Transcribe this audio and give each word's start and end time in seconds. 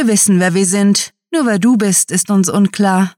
Wir 0.00 0.06
wissen, 0.06 0.40
wer 0.40 0.54
wir 0.54 0.64
sind. 0.64 1.12
Nur 1.30 1.44
wer 1.44 1.58
du 1.58 1.76
bist, 1.76 2.10
ist 2.10 2.30
uns 2.30 2.48
unklar. 2.48 3.12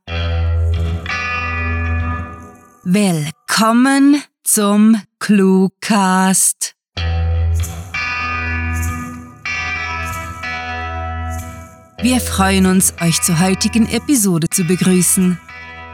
Willkommen 2.83 4.21
zum 4.43 5.01
Cluecast. 5.21 6.75
Wir 12.03 12.21
freuen 12.21 12.67
uns, 12.67 12.95
euch 13.01 13.23
zur 13.23 13.39
heutigen 13.39 13.87
Episode 13.87 14.49
zu 14.51 14.65
begrüßen. 14.65 15.39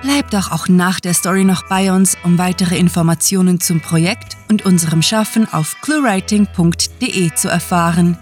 Bleibt 0.01 0.33
doch 0.33 0.51
auch 0.53 0.69
nach 0.69 1.01
der 1.01 1.13
Story 1.13 1.45
noch 1.45 1.69
bei 1.69 1.93
uns, 1.93 2.17
um 2.25 2.39
weitere 2.39 2.79
Informationen 2.79 3.61
zum 3.61 3.83
Projekt 3.83 4.39
und 4.49 4.65
unserem 4.65 5.03
Schaffen 5.03 5.53
auf 5.53 5.79
cluewriting.de 5.83 7.35
zu 7.35 7.49
erfahren. 7.49 8.17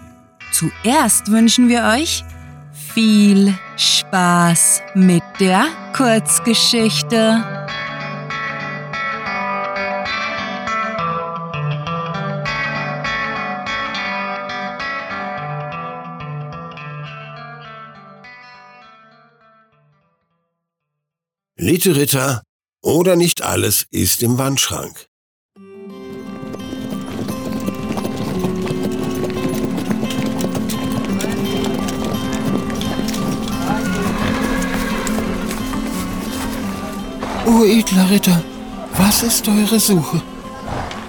Zuerst 0.50 1.30
wünschen 1.30 1.68
wir 1.68 1.84
euch 1.84 2.24
viel 2.96 3.52
Spaß 3.76 4.80
mit 4.94 5.22
der 5.38 5.66
Kurzgeschichte. 5.94 7.44
Ritter 21.94 22.42
oder 22.82 23.14
nicht 23.14 23.42
alles 23.42 23.84
ist 23.90 24.22
im 24.22 24.38
Wandschrank. 24.38 25.06
O 37.46 37.62
edler 37.64 38.10
Ritter, 38.10 38.42
was 38.98 39.22
ist 39.22 39.46
eure 39.46 39.78
Suche? 39.78 40.20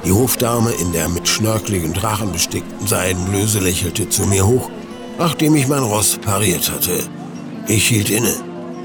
Die 0.05 0.11
Hofdame 0.11 0.69
in 0.71 0.91
der 0.91 1.09
mit 1.09 1.27
schnörkeligen 1.27 1.93
Drachen 1.93 2.31
bestickten 2.31 2.85
Seidenblöse 2.85 3.57
lächelte 3.57 4.07
zu 4.07 4.23
mir 4.27 4.45
hoch, 4.45 4.69
nachdem 5.17 5.55
ich 5.55 5.67
mein 5.67 5.81
Ross 5.81 6.19
pariert 6.21 6.71
hatte. 6.71 6.99
Ich 7.67 7.87
hielt 7.87 8.11
inne, 8.11 8.35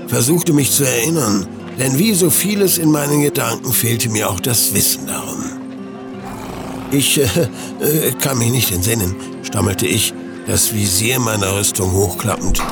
versuchte 0.09 0.55
mich 0.55 0.73
zu 0.73 0.85
erinnern, 0.85 1.47
denn 1.79 1.99
wie 1.99 2.15
so 2.15 2.31
vieles 2.31 2.79
in 2.79 2.91
meinen 2.91 3.21
Gedanken 3.21 3.71
fehlte 3.75 4.09
mir 4.09 4.31
auch 4.31 4.41
das 4.41 4.73
Wissen 4.73 5.07
darum. 5.07 5.45
Ich 6.91 7.19
äh, 7.19 7.25
äh, 7.85 8.13
kann 8.13 8.39
mich 8.39 8.51
nicht 8.51 8.73
entsinnen, 8.73 9.15
stammelte 9.43 9.87
ich, 9.87 10.15
das 10.47 10.73
Visier 10.73 11.19
meiner 11.21 11.55
Rüstung 11.55 11.93
hochklappend. 11.93 12.63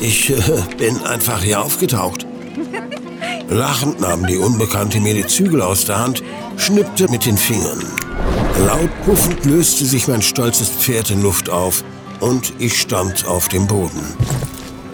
Ich 0.00 0.30
äh, 0.30 0.36
bin 0.78 1.02
einfach 1.02 1.42
hier 1.42 1.60
aufgetaucht. 1.60 2.27
Lachend 3.48 4.00
nahm 4.00 4.26
die 4.26 4.36
Unbekannte 4.36 5.00
mir 5.00 5.14
die 5.14 5.26
Zügel 5.26 5.62
aus 5.62 5.86
der 5.86 5.98
Hand, 5.98 6.22
schnippte 6.56 7.08
mit 7.08 7.24
den 7.24 7.38
Fingern. 7.38 7.82
Laut 8.66 8.90
puffend 9.04 9.44
löste 9.46 9.86
sich 9.86 10.06
mein 10.06 10.20
stolzes 10.20 10.68
Pferd 10.68 11.10
in 11.10 11.22
Luft 11.22 11.48
auf 11.48 11.82
und 12.20 12.52
ich 12.58 12.78
stand 12.78 13.26
auf 13.26 13.48
dem 13.48 13.66
Boden. 13.66 14.02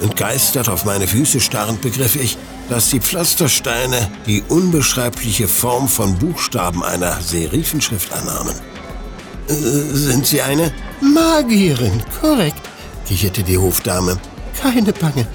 Entgeistert 0.00 0.68
auf 0.68 0.84
meine 0.84 1.08
Füße 1.08 1.40
starrend 1.40 1.80
begriff 1.80 2.14
ich, 2.14 2.38
dass 2.68 2.90
die 2.90 3.00
Pflastersteine 3.00 4.10
die 4.26 4.42
unbeschreibliche 4.48 5.48
Form 5.48 5.88
von 5.88 6.14
Buchstaben 6.16 6.84
einer 6.84 7.20
Serifenschrift 7.20 8.12
annahmen. 8.12 8.54
Äh, 9.48 9.52
sind 9.52 10.26
Sie 10.26 10.42
eine? 10.42 10.72
Magierin, 11.00 12.02
korrekt, 12.20 12.62
kicherte 13.06 13.42
die 13.42 13.58
Hofdame. 13.58 14.16
Keine 14.64 14.94
Bange, 14.94 15.26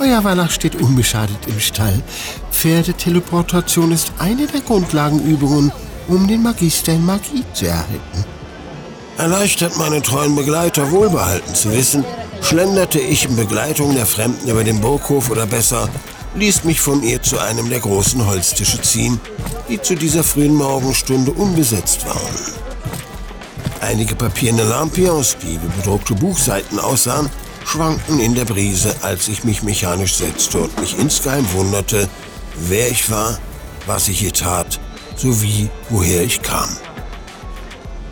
euer 0.00 0.24
Wallach 0.24 0.50
steht 0.50 0.74
unbeschadet 0.76 1.36
im 1.46 1.60
Stall. 1.60 2.02
Pferdeteleportation 2.50 3.92
ist 3.92 4.12
eine 4.18 4.46
der 4.46 4.62
Grundlagenübungen, 4.62 5.70
um 6.08 6.26
den 6.26 6.42
Magister 6.42 6.92
in 6.92 7.04
Magie 7.04 7.44
zu 7.52 7.66
erhalten. 7.66 8.24
Erleichtert 9.18 9.76
meinen 9.76 10.02
treuen 10.02 10.34
Begleiter 10.34 10.90
wohlbehalten 10.90 11.54
zu 11.54 11.70
wissen, 11.70 12.02
schlenderte 12.40 12.98
ich 12.98 13.26
in 13.26 13.36
Begleitung 13.36 13.94
der 13.94 14.06
Fremden 14.06 14.48
über 14.48 14.64
den 14.64 14.80
Burghof 14.80 15.30
oder 15.30 15.44
besser 15.44 15.90
ließ 16.34 16.64
mich 16.64 16.80
von 16.80 17.02
ihr 17.02 17.20
zu 17.20 17.38
einem 17.38 17.68
der 17.68 17.80
großen 17.80 18.26
Holztische 18.26 18.80
ziehen, 18.80 19.20
die 19.68 19.82
zu 19.82 19.96
dieser 19.96 20.24
frühen 20.24 20.54
Morgenstunde 20.54 21.32
unbesetzt 21.32 22.06
waren. 22.06 22.54
Einige 23.82 24.14
papierne 24.14 24.64
Lampions, 24.64 25.36
die 25.42 25.60
wie 25.60 25.76
bedruckte 25.76 26.14
Buchseiten 26.14 26.78
aussahen, 26.78 27.28
schwankten 27.68 28.18
in 28.18 28.34
der 28.34 28.44
Brise, 28.44 28.94
als 29.02 29.28
ich 29.28 29.44
mich 29.44 29.62
mechanisch 29.62 30.14
setzte 30.14 30.58
und 30.58 30.80
mich 30.80 30.98
insgeheim 30.98 31.46
wunderte, 31.52 32.08
wer 32.56 32.90
ich 32.90 33.10
war, 33.10 33.38
was 33.86 34.08
ich 34.08 34.20
hier 34.20 34.32
tat, 34.32 34.80
sowie 35.16 35.68
woher 35.90 36.22
ich 36.22 36.42
kam. 36.42 36.68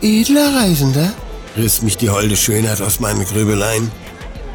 Edler 0.01 0.55
Reisender? 0.55 1.11
riss 1.57 1.81
mich 1.81 1.97
die 1.97 2.09
holde 2.09 2.37
Schönheit 2.37 2.81
aus 2.81 2.99
meinen 2.99 3.25
Grübeleien. 3.25 3.91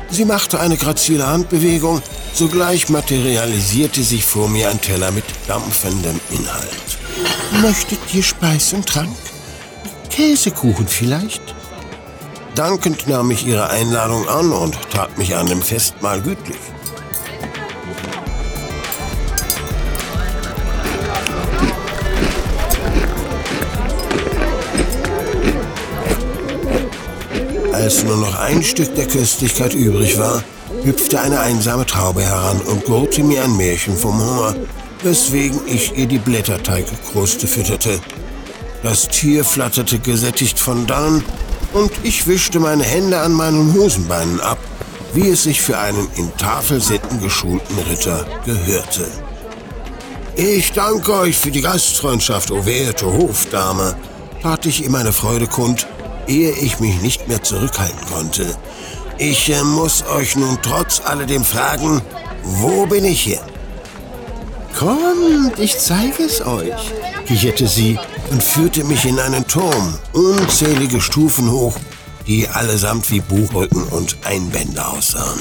Sie 0.09 0.25
machte 0.25 0.61
eine 0.61 0.77
grazile 0.77 1.27
Handbewegung, 1.27 2.01
sogleich 2.33 2.89
materialisierte 2.89 4.05
sich 4.05 4.25
vor 4.25 4.49
mir 4.49 4.71
ein 4.71 4.81
Teller 4.81 5.11
mit 5.11 5.25
dampfendem 5.49 6.21
Inhalt. 6.31 6.99
Möchtet 7.61 7.99
ihr 8.13 8.23
Speis 8.23 8.73
und 8.73 8.87
Trank? 8.87 9.17
Käsekuchen 10.11 10.87
vielleicht? 10.87 11.43
Dankend 12.55 13.09
nahm 13.09 13.31
ich 13.31 13.47
ihre 13.47 13.71
Einladung 13.71 14.29
an 14.29 14.53
und 14.53 14.77
tat 14.91 15.17
mich 15.17 15.35
an 15.35 15.47
dem 15.47 15.63
Festmahl 15.63 16.21
gütlich. 16.21 16.59
Als 27.73 28.05
nur 28.05 28.19
noch 28.19 28.39
ein 28.39 28.63
Stück 28.63 28.95
der 28.97 29.07
Köstlichkeit 29.07 29.73
übrig 29.73 30.19
war, 30.19 30.45
hüpfte 30.85 31.21
eine 31.21 31.41
einsame 31.41 31.87
Traube 31.87 32.21
heran 32.21 32.61
und 32.61 32.85
gurrte 32.85 33.23
mir 33.25 33.45
ein 33.45 33.57
Märchen 33.57 33.97
vom 33.97 34.21
Hunger, 34.21 34.55
weswegen 35.03 35.59
ich 35.67 35.97
ihr 35.97 36.07
die 36.07 36.19
Blätterteigkruste 36.19 37.47
fütterte. 37.47 37.99
Das 38.83 39.09
Tier 39.09 39.43
flatterte 39.43 39.99
gesättigt 40.01 40.61
von 40.61 40.87
dannen 40.87 41.25
und 41.73 41.91
ich 42.03 42.27
wischte 42.27 42.61
meine 42.61 42.85
Hände 42.85 43.21
an 43.21 43.33
meinen 43.33 43.73
Hosenbeinen 43.75 44.41
ab, 44.41 44.59
wie 45.15 45.29
es 45.29 45.45
sich 45.45 45.61
für 45.61 45.79
einen 45.79 46.09
in 46.17 46.35
Tafelsitten 46.37 47.21
geschulten 47.21 47.79
Ritter 47.91 48.27
gehörte. 48.45 49.07
Ich 50.35 50.73
danke 50.73 51.13
euch 51.13 51.39
für 51.39 51.51
die 51.51 51.61
Gastfreundschaft, 51.61 52.51
o 52.51 52.65
werte 52.65 53.07
Hofdame, 53.07 53.95
tat 54.43 54.65
ich 54.67 54.85
ihm 54.85 54.93
meine 54.93 55.13
Freude 55.13 55.47
kund, 55.47 55.87
ehe 56.27 56.53
ich 56.53 56.81
mich 56.81 57.01
nicht 57.03 57.29
mehr 57.29 57.43
zurückhalten 57.43 58.07
konnte. 58.11 58.57
Ich 59.19 59.51
äh, 59.51 59.63
muss 59.63 60.05
euch 60.07 60.37
nun 60.37 60.59
trotz 60.63 61.03
alledem 61.05 61.45
fragen, 61.45 62.01
wo 62.43 62.87
bin 62.87 63.05
ich 63.05 63.21
hier? 63.21 63.41
Kommt, 64.79 65.59
ich 65.59 65.79
zeige 65.79 66.25
es 66.25 66.45
euch, 66.45 66.93
kicherte 67.27 67.69
sie 67.69 67.99
und 68.33 68.43
führte 68.43 68.83
mich 68.85 69.05
in 69.05 69.19
einen 69.19 69.47
Turm, 69.47 69.99
unzählige 70.15 71.03
Stufen 71.03 71.51
hoch, 71.51 71.77
die 72.27 72.49
allesamt 72.49 73.11
wie 73.11 73.21
Buchrücken 73.21 73.85
und 73.85 74.17
Einbände 74.25 74.85
aussahen. 74.85 75.41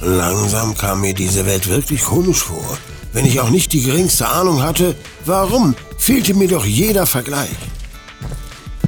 Langsam 0.00 0.76
kam 0.76 1.00
mir 1.00 1.14
diese 1.14 1.46
Welt 1.46 1.68
wirklich 1.68 2.02
komisch 2.02 2.44
vor. 2.44 2.78
Wenn 3.12 3.26
ich 3.26 3.40
auch 3.40 3.50
nicht 3.50 3.72
die 3.72 3.82
geringste 3.82 4.28
Ahnung 4.28 4.62
hatte, 4.62 4.94
warum, 5.26 5.74
fehlte 5.98 6.34
mir 6.34 6.48
doch 6.48 6.64
jeder 6.64 7.06
Vergleich. 7.06 7.50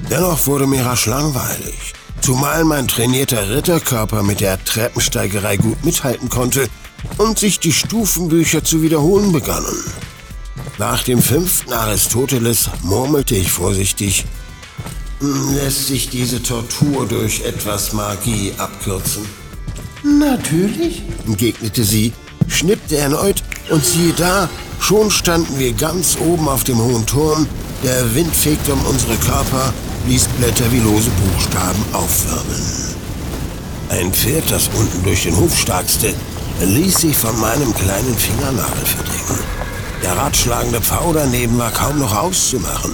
Dennoch 0.08 0.46
wurde 0.46 0.68
mir 0.68 0.86
rasch 0.86 1.06
langweilig, 1.06 1.92
zumal 2.20 2.64
mein 2.64 2.86
trainierter 2.86 3.50
Ritterkörper 3.50 4.22
mit 4.22 4.40
der 4.40 4.62
Treppensteigerei 4.64 5.56
gut 5.56 5.84
mithalten 5.84 6.28
konnte 6.28 6.68
und 7.18 7.38
sich 7.38 7.58
die 7.58 7.72
Stufenbücher 7.72 8.62
zu 8.62 8.82
wiederholen 8.82 9.32
begannen. 9.32 9.82
Nach 10.78 11.04
dem 11.04 11.22
fünften 11.22 11.72
Aristoteles 11.72 12.68
murmelte 12.82 13.36
ich 13.36 13.52
vorsichtig, 13.52 14.24
hm, 15.20 15.54
lässt 15.54 15.86
sich 15.86 16.10
diese 16.10 16.42
Tortur 16.42 17.06
durch 17.06 17.42
etwas 17.42 17.92
Magie 17.92 18.52
abkürzen? 18.58 19.24
Natürlich, 20.02 21.02
entgegnete 21.26 21.84
sie, 21.84 22.12
schnippte 22.48 22.96
erneut 22.96 23.42
und 23.70 23.84
siehe 23.84 24.12
da, 24.14 24.48
schon 24.80 25.12
standen 25.12 25.60
wir 25.60 25.72
ganz 25.74 26.18
oben 26.18 26.48
auf 26.48 26.64
dem 26.64 26.78
hohen 26.78 27.06
Turm, 27.06 27.46
der 27.84 28.12
Wind 28.16 28.34
fegte 28.34 28.72
um 28.72 28.84
unsere 28.86 29.14
Körper, 29.16 29.72
ließ 30.08 30.26
Blätter 30.38 30.70
wie 30.72 30.80
lose 30.80 31.10
Buchstaben 31.10 31.84
aufwirbeln. 31.92 32.94
Ein 33.90 34.12
Pferd, 34.12 34.50
das 34.50 34.68
unten 34.76 35.04
durch 35.04 35.22
den 35.22 35.36
Hof 35.36 35.56
starkste, 35.56 36.12
ließ 36.60 37.00
sich 37.00 37.16
von 37.16 37.38
meinem 37.38 37.72
kleinen 37.74 38.18
Fingernagel 38.18 38.86
verdrängen. 38.86 39.53
Der 40.04 40.18
ratschlagende 40.18 40.82
Pfau 40.82 41.14
daneben 41.14 41.56
war 41.56 41.70
kaum 41.70 41.98
noch 41.98 42.14
auszumachen. 42.14 42.92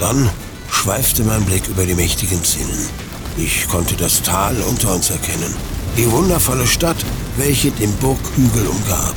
Dann 0.00 0.28
schweifte 0.68 1.22
mein 1.22 1.44
Blick 1.44 1.68
über 1.68 1.86
die 1.86 1.94
mächtigen 1.94 2.42
Zinnen. 2.42 2.88
Ich 3.36 3.68
konnte 3.68 3.94
das 3.94 4.20
Tal 4.20 4.56
unter 4.68 4.92
uns 4.92 5.10
erkennen, 5.10 5.54
die 5.96 6.10
wundervolle 6.10 6.66
Stadt, 6.66 6.96
welche 7.36 7.70
den 7.70 7.92
Burghügel 7.98 8.66
umgab. 8.66 9.14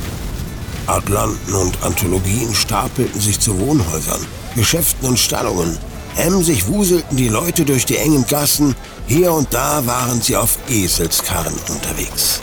Atlanten 0.86 1.54
und 1.54 1.82
Anthologien 1.82 2.54
stapelten 2.54 3.20
sich 3.20 3.40
zu 3.40 3.58
Wohnhäusern, 3.58 4.24
Geschäften 4.54 5.08
und 5.08 5.18
Stallungen. 5.18 5.76
Emsig 6.16 6.68
wuselten 6.68 7.16
die 7.16 7.28
Leute 7.28 7.64
durch 7.64 7.86
die 7.86 7.96
engen 7.96 8.24
Gassen, 8.28 8.76
hier 9.08 9.32
und 9.32 9.52
da 9.52 9.84
waren 9.84 10.22
sie 10.22 10.36
auf 10.36 10.58
Eselskarren 10.68 11.56
unterwegs. 11.68 12.40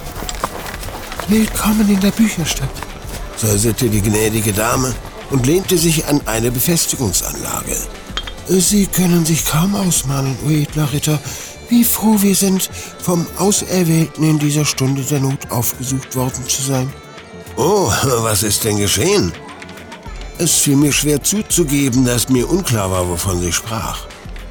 Willkommen 1.29 1.87
in 1.89 2.01
der 2.01 2.11
Bücherstadt, 2.11 2.69
säuselte 3.41 3.89
die 3.89 4.01
gnädige 4.01 4.53
Dame 4.53 4.93
und 5.31 5.47
lehnte 5.47 5.77
sich 5.77 6.05
an 6.05 6.21
eine 6.27 6.51
Befestigungsanlage. 6.51 7.75
Sie 8.47 8.85
können 8.85 9.25
sich 9.25 9.45
kaum 9.45 9.75
ausmalen, 9.75 10.37
o 10.45 10.49
edler 10.49 10.91
Ritter, 10.93 11.19
wie 11.69 11.83
froh 11.83 12.17
wir 12.19 12.35
sind, 12.35 12.69
vom 13.01 13.25
Auserwählten 13.37 14.23
in 14.23 14.37
dieser 14.37 14.65
Stunde 14.65 15.01
der 15.01 15.19
Not 15.19 15.49
aufgesucht 15.49 16.15
worden 16.15 16.47
zu 16.47 16.61
sein. 16.61 16.91
Oh, 17.55 17.91
was 18.19 18.43
ist 18.43 18.63
denn 18.63 18.77
geschehen? 18.77 19.31
Es 20.37 20.55
fiel 20.55 20.75
mir 20.75 20.91
schwer 20.91 21.23
zuzugeben, 21.23 22.05
dass 22.05 22.29
mir 22.29 22.49
unklar 22.49 22.91
war, 22.91 23.07
wovon 23.07 23.41
sie 23.41 23.53
sprach. 23.53 24.05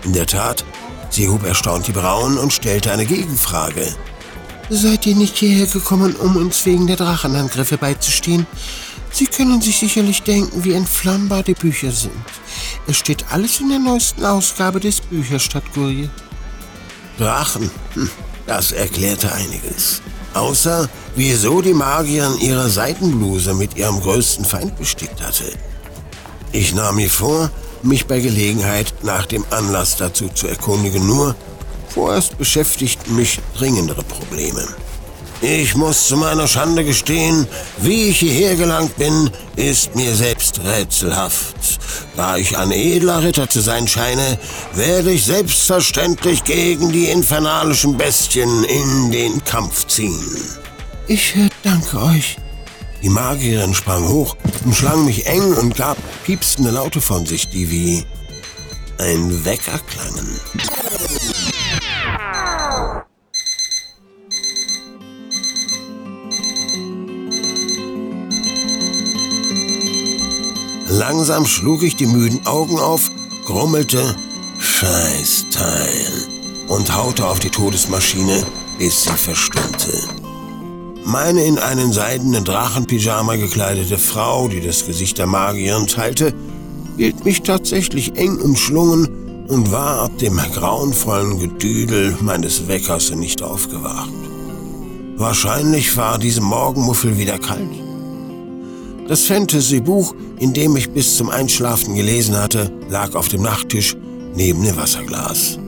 In 0.04 0.12
der 0.14 0.26
Tat, 0.26 0.64
sie 1.10 1.28
hob 1.28 1.44
erstaunt 1.44 1.86
die 1.86 1.92
Brauen 1.92 2.38
und 2.38 2.52
stellte 2.52 2.90
eine 2.90 3.06
Gegenfrage. 3.06 3.86
Seid 4.72 5.04
ihr 5.04 5.16
nicht 5.16 5.36
hierher 5.36 5.66
gekommen, 5.66 6.14
um 6.14 6.36
uns 6.36 6.64
wegen 6.64 6.86
der 6.86 6.94
Drachenangriffe 6.94 7.76
beizustehen? 7.76 8.46
Sie 9.10 9.26
können 9.26 9.60
sich 9.60 9.80
sicherlich 9.80 10.22
denken, 10.22 10.62
wie 10.62 10.74
entflammbar 10.74 11.42
die 11.42 11.54
Bücher 11.54 11.90
sind. 11.90 12.14
Es 12.86 12.96
steht 12.96 13.24
alles 13.32 13.58
in 13.58 13.68
der 13.68 13.80
neuesten 13.80 14.24
Ausgabe 14.24 14.78
des 14.78 15.00
Bücherstadtkurier. 15.00 16.08
Drachen, 17.18 17.68
hm, 17.94 18.08
das 18.46 18.70
erklärte 18.70 19.32
einiges. 19.32 20.02
Außer, 20.34 20.88
wieso 21.16 21.60
die 21.60 21.74
Magierin 21.74 22.38
ihre 22.38 22.70
Seitenbluse 22.70 23.54
mit 23.54 23.76
ihrem 23.76 24.00
größten 24.00 24.44
Feind 24.44 24.76
bestickt 24.78 25.20
hatte. 25.20 25.52
Ich 26.52 26.72
nahm 26.72 26.94
mir 26.94 27.10
vor, 27.10 27.50
mich 27.82 28.06
bei 28.06 28.20
Gelegenheit 28.20 28.94
nach 29.02 29.26
dem 29.26 29.44
Anlass 29.50 29.96
dazu 29.96 30.28
zu 30.28 30.46
erkundigen, 30.46 31.04
nur 31.04 31.34
vorerst 31.92 32.38
beschäftigten 32.38 33.16
mich 33.16 33.40
dringendere 33.56 34.02
Probleme. 34.02 34.66
Ich 35.42 35.74
muss 35.74 36.06
zu 36.06 36.18
meiner 36.18 36.46
Schande 36.46 36.84
gestehen, 36.84 37.46
wie 37.78 38.08
ich 38.08 38.18
hierher 38.18 38.56
gelangt 38.56 38.94
bin, 38.96 39.30
ist 39.56 39.94
mir 39.96 40.14
selbst 40.14 40.60
rätselhaft. 40.62 41.78
Da 42.14 42.36
ich 42.36 42.58
ein 42.58 42.70
edler 42.72 43.22
Ritter 43.22 43.48
zu 43.48 43.60
sein 43.60 43.88
scheine, 43.88 44.38
werde 44.74 45.12
ich 45.12 45.24
selbstverständlich 45.24 46.44
gegen 46.44 46.92
die 46.92 47.06
infernalischen 47.06 47.96
Bestien 47.96 48.64
in 48.64 49.10
den 49.10 49.42
Kampf 49.44 49.86
ziehen. 49.86 50.20
Ich 51.06 51.34
äh, 51.36 51.48
danke 51.62 52.02
euch. 52.02 52.36
Die 53.02 53.08
Magierin 53.08 53.72
sprang 53.72 54.06
hoch, 54.06 54.36
umschlang 54.66 55.06
mich 55.06 55.26
eng 55.26 55.54
und 55.54 55.74
gab 55.74 55.96
piepsende 56.24 56.70
Laute 56.70 57.00
von 57.00 57.24
sich, 57.24 57.48
die 57.48 57.70
wie 57.70 58.04
ein 58.98 59.44
Wecker 59.46 59.80
klangen. 59.88 60.38
Langsam 71.00 71.46
schlug 71.46 71.82
ich 71.82 71.96
die 71.96 72.04
müden 72.04 72.46
Augen 72.46 72.78
auf, 72.78 73.10
grummelte 73.46 74.14
Scheißteil 74.58 76.28
und 76.68 76.94
haute 76.94 77.26
auf 77.26 77.38
die 77.38 77.48
Todesmaschine, 77.48 78.44
bis 78.78 79.04
sie 79.04 79.16
verstummte. 79.16 79.98
Meine 81.06 81.42
in 81.42 81.56
einen 81.56 81.90
seidenen 81.94 82.44
Drachenpyjama 82.44 83.36
gekleidete 83.36 83.96
Frau, 83.96 84.48
die 84.48 84.60
das 84.60 84.84
Gesicht 84.84 85.16
der 85.16 85.26
Magierin 85.26 85.86
teilte, 85.86 86.34
hielt 86.98 87.24
mich 87.24 87.40
tatsächlich 87.40 88.18
eng 88.18 88.36
umschlungen 88.36 89.46
und 89.48 89.72
war 89.72 90.02
ab 90.02 90.18
dem 90.18 90.36
grauenvollen 90.36 91.38
Gedüdel 91.38 92.14
meines 92.20 92.68
Weckers 92.68 93.10
nicht 93.12 93.40
aufgewacht. 93.40 94.12
Wahrscheinlich 95.16 95.96
war 95.96 96.18
diesem 96.18 96.44
Morgenmuffel 96.44 97.16
wieder 97.16 97.38
kalt. 97.38 97.89
Das 99.10 99.26
Fantasy-Buch, 99.26 100.14
in 100.38 100.52
dem 100.52 100.76
ich 100.76 100.88
bis 100.90 101.16
zum 101.16 101.30
Einschlafen 101.30 101.96
gelesen 101.96 102.36
hatte, 102.36 102.70
lag 102.88 103.16
auf 103.16 103.26
dem 103.26 103.42
Nachttisch 103.42 103.96
neben 104.36 104.62
dem 104.62 104.76
Wasserglas. 104.76 105.58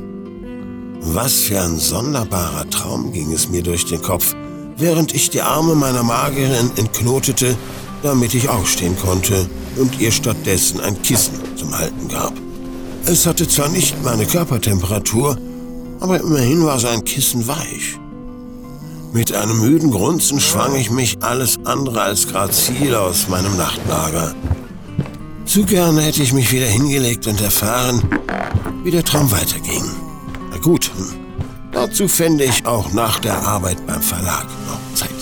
Was 1.01 1.41
für 1.41 1.61
ein 1.61 1.77
sonderbarer 1.77 2.71
Traum 2.71 3.11
ging 3.11 3.33
es 3.33 3.49
mir 3.49 3.65
durch 3.65 3.85
den 3.85 4.01
Kopf, 4.01 4.37
während 4.77 5.13
ich 5.13 5.29
die 5.31 5.43
Arme 5.43 5.75
meiner 5.75 6.05
Magierin 6.05 6.71
entknotete, 6.77 7.57
damit 8.05 8.33
ich 8.33 8.49
aufstehen 8.49 8.97
konnte 8.97 9.49
und 9.75 10.01
ihr 10.01 10.13
stattdessen 10.13 10.81
ein 10.81 11.03
Kissen 11.03 11.35
zum 11.57 11.77
Halten 11.77 12.07
gab. 12.07 12.35
Es 13.07 13.27
hatte 13.27 13.49
zwar 13.49 13.71
nicht 13.71 14.05
meine 14.05 14.25
Körpertemperatur, 14.25 15.37
aber 15.99 16.21
immerhin 16.21 16.65
war 16.65 16.79
sein 16.79 17.03
Kissen 17.03 17.49
weich. 17.49 17.99
Mit 19.15 19.35
einem 19.35 19.61
müden 19.61 19.91
Grunzen 19.91 20.41
schwang 20.41 20.75
ich 20.75 20.91
mich 20.91 21.23
alles 21.23 21.59
andere 21.65 22.01
als 22.01 22.29
grazil 22.29 22.95
aus 22.95 23.29
meinem 23.29 23.59
Nachtlager. 23.59 24.35
Zu 25.45 25.65
gerne 25.67 26.01
hätte 26.01 26.23
ich 26.23 26.33
mich 26.33 26.51
wieder 26.51 26.65
hingelegt 26.67 27.27
und 27.27 27.39
erfahren, 27.43 28.03
wie 28.83 28.91
der 28.91 29.05
Traum 29.05 29.31
weiterging. 29.31 29.85
Na 30.51 30.57
gut, 30.57 30.91
dazu 31.73 32.09
fände 32.09 32.45
ich 32.45 32.65
auch 32.65 32.91
nach 32.95 33.19
der 33.19 33.37
Arbeit 33.47 33.87
beim 33.87 34.01
Verlag 34.01 34.47
noch 34.67 34.81
Zeit. 34.95 35.22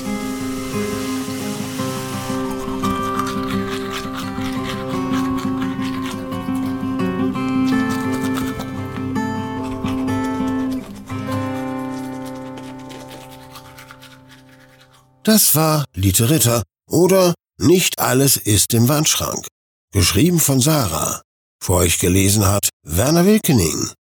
Das 15.33 15.55
war 15.55 15.85
Lite 15.95 16.65
oder 16.91 17.35
Nicht 17.57 18.01
alles 18.01 18.37
ist 18.37 18.75
im 18.75 18.89
Wandschrank. 18.89 19.47
Geschrieben 19.93 20.41
von 20.41 20.61
Sarah. 20.61 21.23
Vor 21.63 21.77
euch 21.77 22.01
gelesen 22.01 22.47
hat 22.47 22.69
Werner 22.85 23.25
Wilkening. 23.25 23.93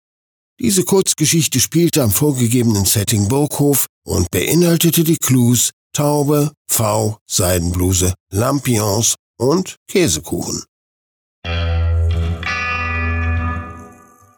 Diese 0.58 0.84
Kurzgeschichte 0.84 1.60
spielte 1.60 2.02
am 2.02 2.12
vorgegebenen 2.12 2.86
Setting 2.86 3.28
Burghof 3.28 3.84
und 4.06 4.30
beinhaltete 4.30 5.04
die 5.04 5.18
Clues 5.18 5.68
Taube, 5.94 6.50
V, 6.66 7.18
Seidenbluse, 7.30 8.14
Lampions 8.32 9.16
und 9.38 9.76
Käsekuchen. 9.86 10.64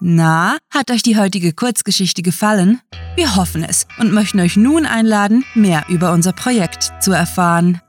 Na, 0.03 0.57
hat 0.71 0.91
euch 0.91 1.03
die 1.03 1.19
heutige 1.19 1.53
Kurzgeschichte 1.53 2.23
gefallen? 2.23 2.81
Wir 3.17 3.37
hoffen 3.37 3.63
es 3.63 3.87
und 3.99 4.15
möchten 4.15 4.41
euch 4.41 4.57
nun 4.57 4.87
einladen, 4.87 5.45
mehr 5.55 5.85
über 5.91 6.13
unser 6.13 6.33
Projekt 6.33 6.91
zu 7.01 7.13
erfahren. 7.13 7.83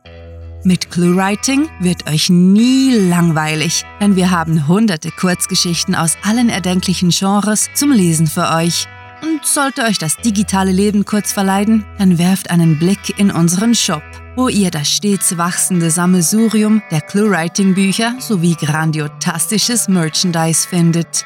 Mit 0.66 0.92
ClueWriting 0.92 1.70
wird 1.80 2.10
euch 2.10 2.30
nie 2.30 2.94
langweilig, 2.94 3.86
denn 4.02 4.18
wir 4.18 4.30
haben 4.30 4.68
hunderte 4.68 5.10
Kurzgeschichten 5.10 5.96
aus 5.96 6.18
allen 6.22 6.50
erdenklichen 6.50 7.12
Genres 7.12 7.70
zum 7.76 7.94
Lesen 7.94 8.28
für 8.28 8.50
euch. 8.50 8.90
Und 9.24 9.46
sollte 9.46 9.84
euch 9.84 9.98
das 9.98 10.18
digitale 10.18 10.74
Leben 10.74 11.06
kurz 11.06 11.32
verleiden, 11.32 11.86
dann 11.98 12.18
werft 12.18 12.52
einen 12.52 12.78
Blick 12.78 13.18
in 13.20 13.32
unseren 13.32 13.74
Shop, 13.74 14.04
wo 14.36 14.50
ihr 14.50 14.70
das 14.70 14.90
stets 14.90 15.38
wachsende 15.38 15.90
Sammelsurium 15.90 16.82
der 16.92 17.02
ClueWriting-Bücher 17.02 18.16
sowie 18.20 18.56
grandiotastisches 18.56 19.88
Merchandise 19.88 20.68
findet. 20.68 21.26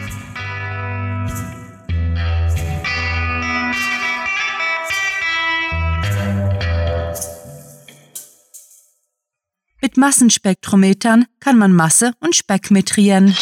Massenspektrometern 10.01 11.25
kann 11.39 11.57
man 11.59 11.73
Masse 11.73 12.13
und 12.19 12.35
Speck 12.35 12.71
metrieren. 12.71 13.37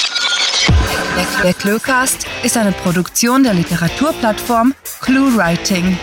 Der 1.42 1.54
Cluecast 1.54 2.28
ist 2.44 2.58
eine 2.58 2.74
Produktion 2.74 3.44
der 3.44 3.54
Literaturplattform 3.54 4.76
ClueWriting. 5.00 5.98